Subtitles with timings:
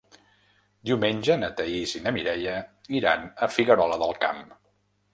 [0.89, 2.57] Diumenge na Thaís i na Mireia
[3.03, 4.47] iran a Figuerola del Camp.